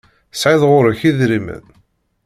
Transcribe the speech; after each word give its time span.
Tesεiḍ 0.31 0.61
ɣur-k 0.71 1.01
idrimen? 1.09 1.63